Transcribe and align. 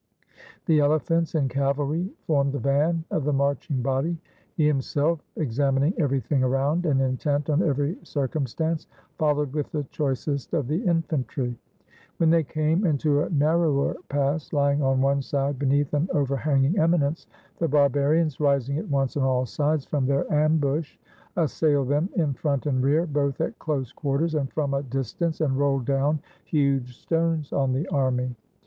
The 0.65 0.79
elephants 0.79 1.35
and 1.35 1.47
cavalry 1.47 2.09
formed 2.25 2.53
the 2.53 2.57
van 2.57 3.03
of 3.11 3.23
the 3.23 3.33
marching 3.33 3.83
body; 3.83 4.17
he 4.57 4.65
himself, 4.65 5.19
exam 5.35 5.75
ining 5.75 5.93
everything 5.99 6.43
around, 6.43 6.87
and 6.87 6.99
intent 6.99 7.51
on 7.51 7.61
every 7.61 7.95
circum 8.01 8.47
stance, 8.47 8.87
followed 9.19 9.53
with 9.53 9.71
the 9.71 9.83
choicest 9.91 10.55
of 10.55 10.67
the 10.67 10.83
infantry. 10.85 11.55
When 12.17 12.31
they 12.31 12.41
came 12.43 12.83
into 12.83 13.21
a 13.21 13.29
narrower 13.29 13.95
pass, 14.09 14.51
lying 14.53 14.81
on 14.81 15.01
one 15.01 15.21
side 15.21 15.59
be 15.59 15.67
neath 15.67 15.93
an 15.93 16.09
overhanging 16.15 16.79
eminence, 16.79 17.27
the 17.59 17.67
barbarians, 17.67 18.39
rising 18.39 18.79
at 18.79 18.89
once 18.89 19.15
on 19.17 19.21
all 19.21 19.45
sides 19.45 19.85
from 19.85 20.07
their 20.07 20.25
ambush, 20.33 20.97
assail 21.35 21.85
them 21.85 22.09
in 22.15 22.33
front 22.33 22.65
and 22.65 22.81
rear, 22.81 23.05
both 23.05 23.39
at 23.39 23.59
close 23.59 23.91
quarters, 23.93 24.33
and 24.33 24.51
from 24.51 24.73
a 24.73 24.81
dis 24.81 25.13
tance, 25.13 25.41
and 25.41 25.59
roll 25.59 25.79
down 25.79 26.19
huge 26.43 26.97
stones 26.97 27.53
on 27.53 27.71
the 27.71 27.87
army. 27.89 28.35